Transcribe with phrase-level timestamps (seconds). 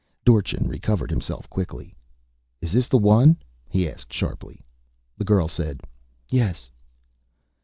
[0.25, 1.95] Dorchin recovered himself quickly.
[2.59, 3.37] "Is this the one?"
[3.69, 4.65] he asked sharply.
[5.19, 5.81] The girl said,
[6.27, 6.71] "Yes."